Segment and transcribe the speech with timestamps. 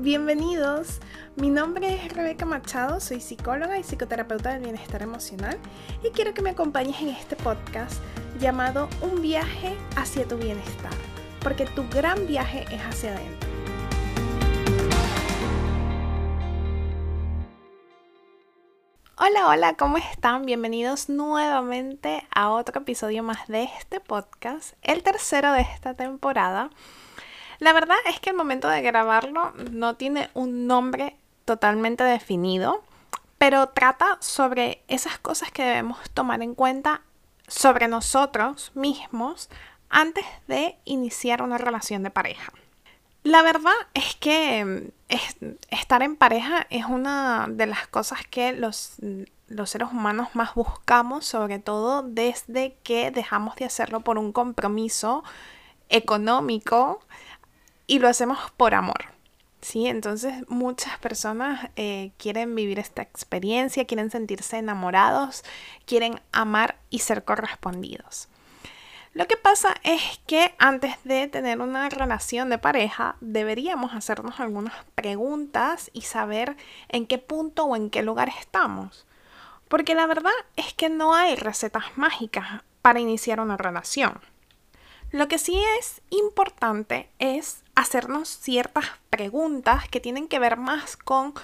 [0.00, 1.00] bienvenidos.
[1.36, 5.58] Mi nombre es Rebeca Machado, soy psicóloga y psicoterapeuta del bienestar emocional
[6.02, 8.00] y quiero que me acompañes en este podcast
[8.40, 10.92] llamado Un viaje hacia tu bienestar,
[11.42, 13.48] porque tu gran viaje es hacia adentro.
[19.18, 20.46] Hola, hola, ¿cómo están?
[20.46, 26.70] Bienvenidos nuevamente a otro episodio más de este podcast, el tercero de esta temporada.
[27.60, 32.82] La verdad es que el momento de grabarlo no tiene un nombre totalmente definido,
[33.36, 37.02] pero trata sobre esas cosas que debemos tomar en cuenta
[37.46, 39.50] sobre nosotros mismos
[39.90, 42.50] antes de iniciar una relación de pareja.
[43.24, 44.90] La verdad es que
[45.68, 48.94] estar en pareja es una de las cosas que los,
[49.48, 55.24] los seres humanos más buscamos, sobre todo desde que dejamos de hacerlo por un compromiso
[55.90, 57.00] económico
[57.90, 59.06] y lo hacemos por amor.
[59.60, 59.88] ¿sí?
[59.88, 65.42] Entonces muchas personas eh, quieren vivir esta experiencia, quieren sentirse enamorados,
[65.86, 68.28] quieren amar y ser correspondidos.
[69.12, 74.84] Lo que pasa es que antes de tener una relación de pareja deberíamos hacernos algunas
[74.94, 76.56] preguntas y saber
[76.90, 79.04] en qué punto o en qué lugar estamos.
[79.66, 84.20] Porque la verdad es que no hay recetas mágicas para iniciar una relación.
[85.12, 91.34] Lo que sí es importante es hacernos ciertas preguntas que tienen que ver más con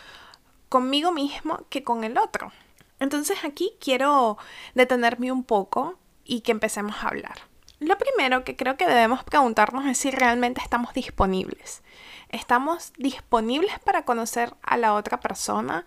[0.68, 2.52] conmigo mismo que con el otro.
[3.00, 4.38] Entonces aquí quiero
[4.74, 7.38] detenerme un poco y que empecemos a hablar.
[7.78, 11.82] Lo primero que creo que debemos preguntarnos es si realmente estamos disponibles.
[12.30, 15.84] ¿Estamos disponibles para conocer a la otra persona?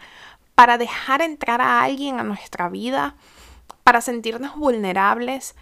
[0.53, 3.15] ¿Para dejar entrar a alguien a nuestra vida?
[3.83, 5.55] ¿Para sentirnos vulnerables?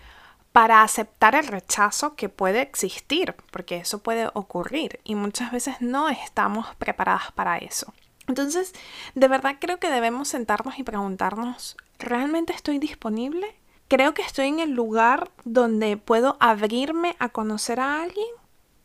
[0.58, 6.10] Para aceptar el rechazo que puede existir, porque eso puede ocurrir y muchas veces no
[6.10, 7.94] estamos preparadas para eso.
[8.26, 8.74] Entonces,
[9.14, 13.56] de verdad creo que debemos sentarnos y preguntarnos, ¿realmente estoy disponible?
[13.88, 18.26] ¿Creo que estoy en el lugar donde puedo abrirme a conocer a alguien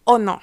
[0.05, 0.43] o no?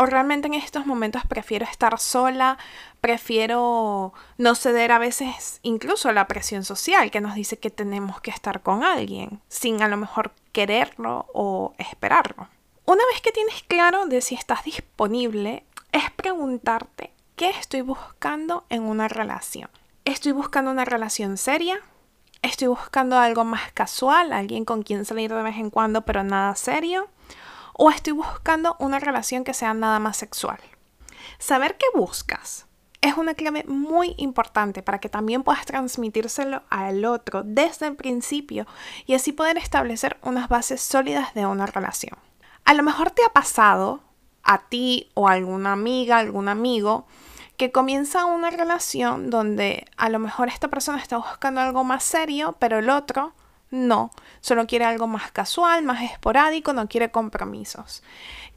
[0.00, 2.56] O realmente en estos momentos prefiero estar sola,
[3.02, 8.18] prefiero no ceder a veces incluso a la presión social que nos dice que tenemos
[8.22, 12.48] que estar con alguien, sin a lo mejor quererlo o esperarlo.
[12.86, 18.84] Una vez que tienes claro de si estás disponible, es preguntarte qué estoy buscando en
[18.84, 19.68] una relación.
[20.06, 21.78] ¿Estoy buscando una relación seria?
[22.40, 26.54] ¿Estoy buscando algo más casual, alguien con quien salir de vez en cuando pero nada
[26.54, 27.10] serio?
[27.82, 30.60] O estoy buscando una relación que sea nada más sexual.
[31.38, 32.66] Saber qué buscas
[33.00, 38.66] es una clave muy importante para que también puedas transmitírselo al otro desde el principio
[39.06, 42.18] y así poder establecer unas bases sólidas de una relación.
[42.66, 44.00] A lo mejor te ha pasado
[44.42, 47.06] a ti o a alguna amiga, algún amigo,
[47.56, 52.56] que comienza una relación donde a lo mejor esta persona está buscando algo más serio,
[52.58, 53.32] pero el otro
[53.70, 54.10] no,
[54.40, 58.02] solo quiere algo más casual, más esporádico, no quiere compromisos.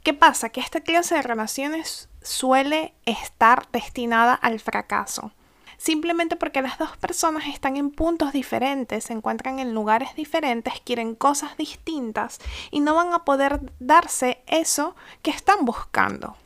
[0.02, 0.48] ¿Qué pasa?
[0.48, 5.32] Que esta clase de relaciones suele estar destinada al fracaso.
[5.76, 11.14] Simplemente porque las dos personas están en puntos diferentes, se encuentran en lugares diferentes, quieren
[11.14, 12.38] cosas distintas
[12.70, 16.36] y no van a poder darse eso que están buscando,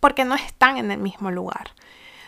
[0.00, 1.72] porque no están en el mismo lugar.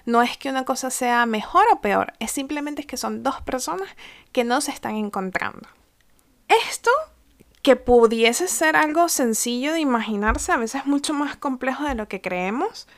[0.06, 3.88] No es que una cosa sea mejor o peor, es simplemente que son dos personas
[4.32, 5.68] que no se están encontrando.
[6.68, 6.90] Esto
[7.62, 12.08] que pudiese ser algo sencillo de imaginarse, a veces es mucho más complejo de lo
[12.08, 12.88] que creemos,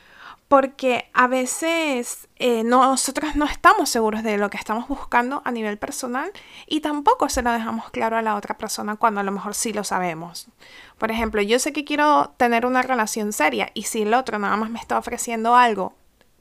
[0.47, 5.77] porque a veces eh, nosotros no estamos seguros de lo que estamos buscando a nivel
[5.77, 6.31] personal
[6.65, 9.71] y tampoco se lo dejamos claro a la otra persona cuando a lo mejor sí
[9.71, 10.47] lo sabemos.
[10.97, 14.57] Por ejemplo, yo sé que quiero tener una relación seria y si el otro nada
[14.57, 15.93] más me está ofreciendo algo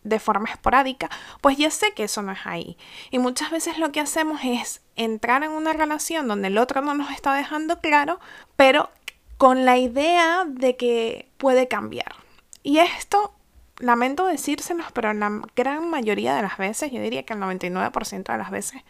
[0.05, 2.77] de forma esporádica, pues ya sé que eso no es ahí.
[3.11, 6.95] Y muchas veces lo que hacemos es entrar en una relación donde el otro no
[6.95, 8.19] nos está dejando claro,
[8.57, 8.91] pero
[9.39, 12.15] con la idea de que puede cambiar.
[12.63, 13.35] Y esto,
[13.79, 18.39] lamento decírselos, pero la gran mayoría de las veces, yo diría que el 99% de
[18.39, 18.83] las veces,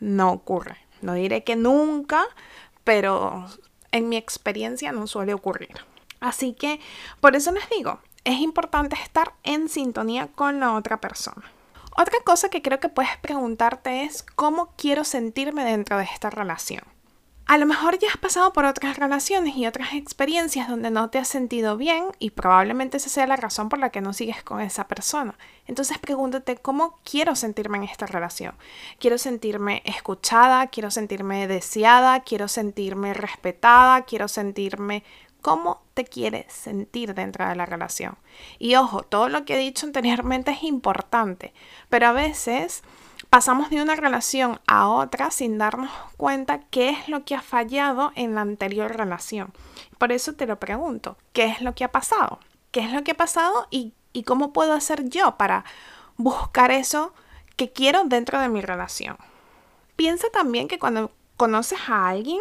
[0.00, 0.78] no ocurre.
[1.02, 2.24] No diré que nunca,
[2.84, 3.46] pero
[3.92, 5.74] en mi experiencia no suele ocurrir.
[6.20, 6.80] Así que
[7.20, 11.50] por eso les digo, es importante estar en sintonía con la otra persona.
[11.96, 16.84] Otra cosa que creo que puedes preguntarte es cómo quiero sentirme dentro de esta relación.
[17.50, 21.18] A lo mejor ya has pasado por otras relaciones y otras experiencias donde no te
[21.18, 24.60] has sentido bien y probablemente esa sea la razón por la que no sigues con
[24.60, 25.36] esa persona.
[25.66, 28.54] Entonces pregúntate cómo quiero sentirme en esta relación.
[29.00, 35.02] Quiero sentirme escuchada, quiero sentirme deseada, quiero sentirme respetada, quiero sentirme
[35.40, 38.16] cómo te quieres sentir dentro de la relación.
[38.58, 41.52] Y ojo, todo lo que he dicho anteriormente es importante,
[41.88, 42.82] pero a veces
[43.30, 48.12] pasamos de una relación a otra sin darnos cuenta qué es lo que ha fallado
[48.16, 49.52] en la anterior relación.
[49.98, 52.40] Por eso te lo pregunto, ¿qué es lo que ha pasado?
[52.70, 53.94] ¿Qué es lo que ha pasado y,
[54.26, 55.64] cómo puedo hacer yo para
[56.16, 57.14] buscar eso
[57.56, 59.16] que quiero dentro de mi relación?
[59.96, 62.40] Piensa también que cuando conoces a alguien,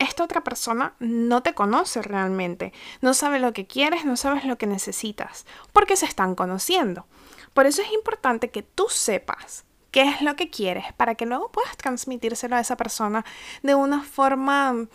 [0.00, 4.58] esta otra persona no te conoce realmente, no sabe lo que quieres, no sabes lo
[4.58, 7.06] que necesitas, porque se están conociendo.
[7.54, 11.50] Por eso es importante que tú sepas qué es lo que quieres para que luego
[11.52, 13.24] puedas transmitírselo a esa persona
[13.62, 14.86] de una forma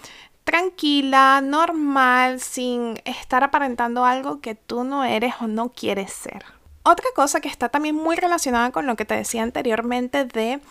[0.43, 6.45] tranquila, normal, sin estar aparentando algo que tú no eres o no quieres ser.
[6.83, 10.61] Otra cosa que está también muy relacionada con lo que te decía anteriormente de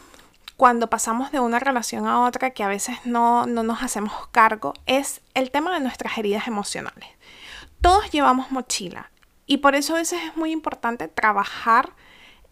[0.57, 4.75] cuando pasamos de una relación a otra que a veces no, no nos hacemos cargo
[4.87, 7.09] es el tema de nuestras heridas emocionales.
[7.81, 9.11] Todos llevamos mochila
[9.47, 11.93] y por eso a veces es muy importante trabajar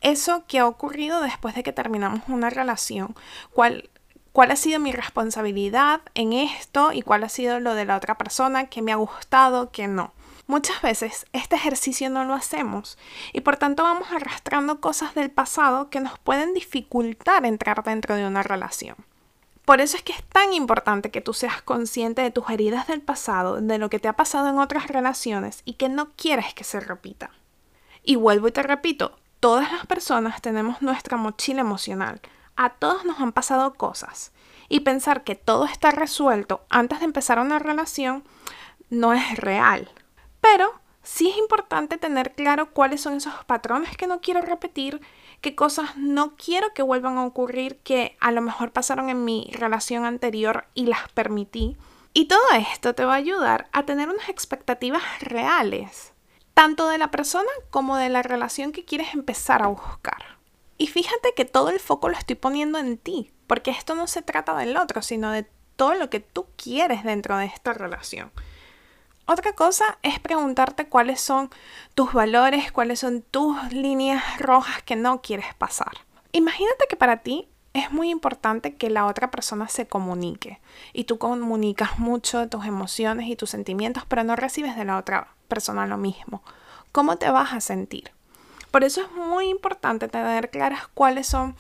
[0.01, 3.15] eso que ha ocurrido después de que terminamos una relación,
[3.53, 3.89] cuál,
[4.33, 8.19] cuál ha sido mi responsabilidad en esto y cuál ha sido lo de la otra
[8.19, 10.13] persona, que me ha gustado, que no.
[10.47, 12.99] Muchas veces este ejercicio no lo hacemos
[13.33, 18.27] y por tanto vamos arrastrando cosas del pasado que nos pueden dificultar entrar dentro de
[18.27, 18.97] una relación.
[19.65, 23.01] Por eso es que es tan importante que tú seas consciente de tus heridas del
[23.01, 26.65] pasado, de lo que te ha pasado en otras relaciones y que no quieres que
[26.65, 27.31] se repita.
[28.03, 32.21] Y vuelvo y te repito, todas las personas tenemos nuestra mochila emocional.
[32.57, 34.33] A todos nos han pasado cosas.
[34.69, 38.25] Y pensar que todo está resuelto antes de empezar una relación
[38.91, 39.91] no es real.
[40.43, 45.01] Pero sí es importante tener claro cuáles son esos patrones que no quiero repetir,
[45.41, 49.51] qué cosas no quiero que vuelvan a ocurrir que a lo mejor pasaron en mi
[49.55, 51.79] relación anterior y las permití.
[52.13, 56.13] Y todo esto te va a ayudar a tener unas expectativas reales,
[56.55, 60.39] tanto de la persona como de la relación que quieres empezar a buscar.
[60.77, 64.23] Y fíjate que todo el foco lo estoy poniendo en ti, porque esto no se
[64.23, 65.47] trata del otro, sino de
[65.77, 68.33] todo lo que tú quieres dentro de esta relación.
[69.33, 71.49] Otra cosa es preguntarte cuáles son
[71.95, 75.93] tus valores, cuáles son tus líneas rojas que no quieres pasar.
[76.33, 80.61] Imagínate que para ti es muy importante que la otra persona se comunique
[80.93, 85.29] y tú comunicas mucho tus emociones y tus sentimientos, pero no recibes de la otra
[85.49, 86.43] persona lo mismo.
[86.93, 88.13] ¿Cómo te vas a sentir?
[88.73, 91.55] Por eso es muy importante tener claras cuáles son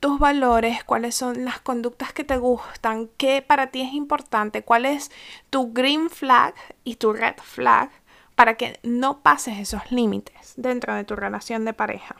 [0.00, 4.84] tus valores, cuáles son las conductas que te gustan, qué para ti es importante, cuál
[4.84, 5.10] es
[5.48, 6.54] tu green flag
[6.84, 7.90] y tu red flag
[8.34, 12.16] para que no pases esos límites dentro de tu relación de pareja.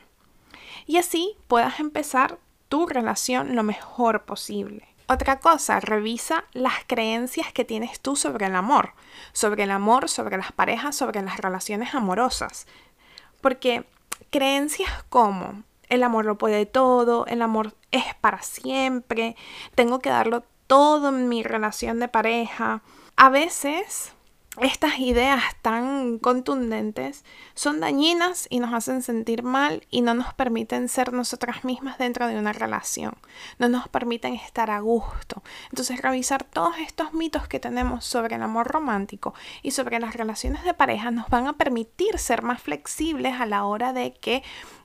[0.86, 2.38] Y así puedas empezar
[2.70, 4.88] tu relación lo mejor posible.
[5.08, 8.94] Otra cosa, revisa las creencias que tienes tú sobre el amor,
[9.32, 12.66] sobre el amor, sobre las parejas, sobre las relaciones amorosas.
[13.42, 13.84] Porque
[14.30, 19.36] creencias como el amor lo puede todo, el amor es para siempre,
[19.74, 22.82] tengo que darlo todo en mi relación de pareja.
[23.16, 24.12] A veces
[24.60, 27.24] estas ideas tan contundentes
[27.54, 32.26] son dañinas y nos hacen sentir mal y no nos permiten ser nosotras mismas dentro
[32.26, 33.16] de una relación,
[33.58, 35.42] no nos permiten estar a gusto.
[35.70, 40.64] Entonces revisar todos estos mitos que tenemos sobre el amor romántico y sobre las relaciones
[40.64, 44.42] de pareja nos van a permitir ser más flexibles a la hora de que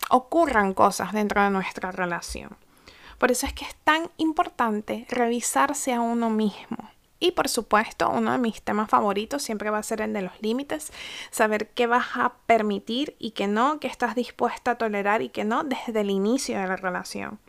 [0.09, 2.55] ocurran cosas dentro de nuestra relación.
[3.17, 6.92] Por eso es que es tan importante revisarse a uno mismo
[7.23, 10.33] y por supuesto, uno de mis temas favoritos siempre va a ser el de los
[10.41, 10.91] límites,
[11.31, 15.45] saber qué vas a permitir y qué no, qué estás dispuesta a tolerar y qué
[15.45, 17.39] no desde el inicio de la relación.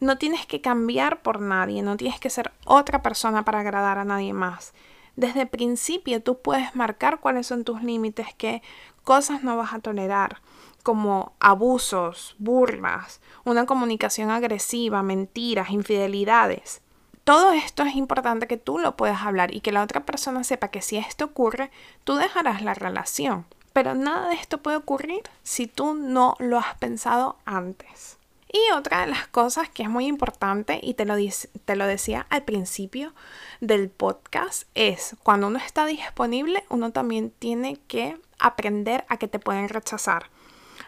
[0.00, 4.06] No tienes que cambiar por nadie, no tienes que ser otra persona para agradar a
[4.06, 4.72] nadie más.
[5.14, 8.62] Desde el principio tú puedes marcar cuáles son tus límites, qué
[9.04, 10.40] cosas no vas a tolerar,
[10.82, 16.80] como abusos, burlas, una comunicación agresiva, mentiras, infidelidades.
[17.26, 20.68] Todo esto es importante que tú lo puedas hablar y que la otra persona sepa
[20.68, 21.72] que si esto ocurre,
[22.04, 23.46] tú dejarás la relación.
[23.72, 28.18] Pero nada de esto puede ocurrir si tú no lo has pensado antes.
[28.52, 31.16] Y otra de las cosas que es muy importante, y te lo,
[31.64, 33.12] te lo decía al principio
[33.60, 39.40] del podcast, es cuando uno está disponible, uno también tiene que aprender a que te
[39.40, 40.30] pueden rechazar.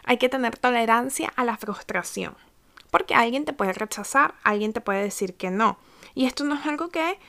[0.05, 2.37] Hay que tener tolerancia a la frustración.
[2.91, 5.77] Porque alguien te puede rechazar, alguien te puede decir que no.
[6.15, 7.19] Y esto no es algo que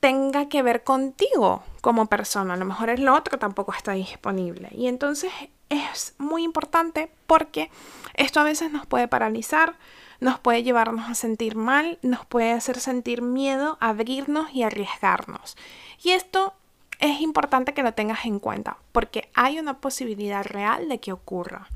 [0.00, 2.54] tenga que ver contigo como persona.
[2.54, 4.68] A lo mejor el otro tampoco está disponible.
[4.72, 5.32] Y entonces
[5.70, 7.70] es muy importante porque
[8.14, 9.76] esto a veces nos puede paralizar,
[10.20, 15.56] nos puede llevarnos a sentir mal, nos puede hacer sentir miedo, abrirnos y arriesgarnos.
[16.02, 16.54] Y esto
[17.00, 21.68] es importante que lo tengas en cuenta porque hay una posibilidad real de que ocurra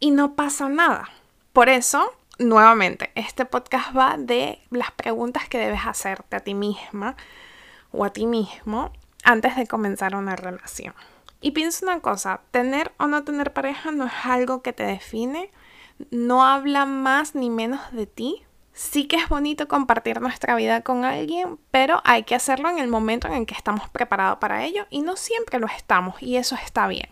[0.00, 1.10] y no pasa nada.
[1.52, 7.16] Por eso, nuevamente, este podcast va de las preguntas que debes hacerte a ti misma
[7.92, 8.92] o a ti mismo
[9.24, 10.94] antes de comenzar una relación.
[11.40, 15.50] Y piensa una cosa, tener o no tener pareja no es algo que te define,
[16.10, 18.42] no habla más ni menos de ti.
[18.72, 22.88] Sí que es bonito compartir nuestra vida con alguien, pero hay que hacerlo en el
[22.88, 26.56] momento en el que estamos preparados para ello y no siempre lo estamos y eso
[26.56, 27.08] está bien.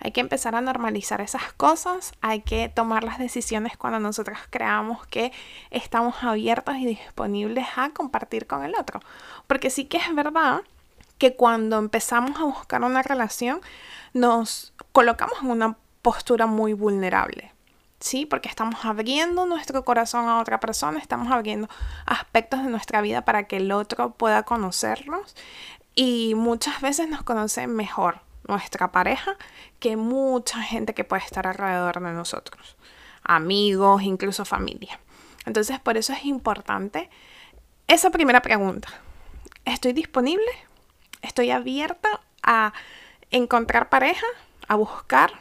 [0.00, 5.06] Hay que empezar a normalizar esas cosas, hay que tomar las decisiones cuando nosotros creamos
[5.06, 5.30] que
[5.70, 9.00] estamos abiertos y disponibles a compartir con el otro.
[9.46, 10.62] Porque sí que es verdad
[11.18, 13.60] que cuando empezamos a buscar una relación
[14.14, 17.52] nos colocamos en una postura muy vulnerable.
[18.00, 18.24] ¿Sí?
[18.24, 21.68] Porque estamos abriendo nuestro corazón a otra persona, estamos abriendo
[22.06, 25.36] aspectos de nuestra vida para que el otro pueda conocernos
[25.94, 29.36] y muchas veces nos conoce mejor nuestra pareja
[29.78, 32.76] que mucha gente que puede estar alrededor de nosotros,
[33.22, 35.00] amigos, incluso familia.
[35.46, 37.10] Entonces, por eso es importante
[37.88, 38.88] esa primera pregunta.
[39.64, 40.50] ¿Estoy disponible?
[41.22, 42.72] Estoy abierta a
[43.30, 44.26] encontrar pareja,
[44.68, 45.32] a buscar,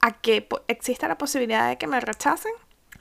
[0.00, 2.52] a que exista la posibilidad de que me rechacen.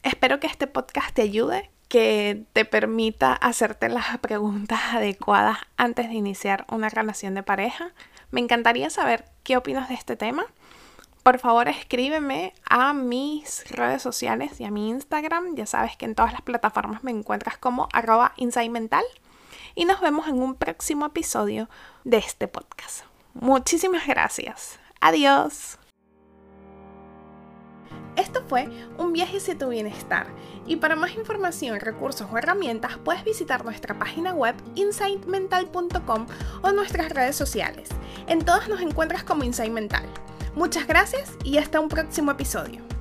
[0.03, 6.15] Espero que este podcast te ayude, que te permita hacerte las preguntas adecuadas antes de
[6.15, 7.93] iniciar una relación de pareja.
[8.31, 10.45] Me encantaría saber qué opinas de este tema.
[11.23, 15.55] Por favor, escríbeme a mis redes sociales y a mi Instagram.
[15.55, 18.33] Ya sabes que en todas las plataformas me encuentras como arroba
[18.69, 19.03] Mental
[19.75, 21.69] y nos vemos en un próximo episodio
[22.03, 23.03] de este podcast.
[23.33, 24.79] Muchísimas gracias.
[25.01, 25.77] Adiós.
[28.17, 30.27] Esto fue un viaje hacia tu bienestar
[30.65, 36.25] y para más información, recursos o herramientas puedes visitar nuestra página web insightmental.com
[36.63, 37.89] o nuestras redes sociales.
[38.27, 40.03] En todas nos encuentras como Insight Mental.
[40.55, 42.96] Muchas gracias y hasta un próximo episodio.